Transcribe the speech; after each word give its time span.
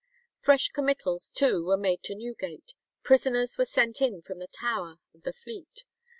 Fresh 0.39 0.69
committals, 0.69 1.29
too, 1.31 1.63
were 1.63 1.77
made 1.77 2.01
to 2.01 2.15
Newgate; 2.15 2.73
prisoners 3.03 3.59
were 3.59 3.65
sent 3.65 4.01
in 4.01 4.23
from 4.23 4.39
the 4.39 4.47
Tower 4.47 4.95
and 5.13 5.21
the 5.21 5.31
Fleet. 5.31 5.83